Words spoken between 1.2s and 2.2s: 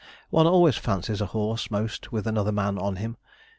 a horse most